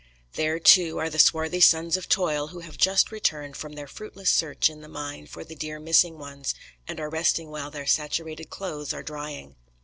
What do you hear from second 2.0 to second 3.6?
toil who have just returned